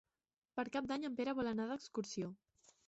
[0.59, 2.35] Per Cap d'Any en Pere vol anar d'excursió.